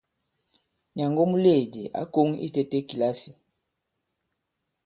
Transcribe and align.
Nyàŋgo 0.95 1.23
muleèdì 1.31 1.83
ǎ 1.99 2.03
koŋ 2.13 2.27
itētē 2.45 2.79
kìlasì. 2.89 3.31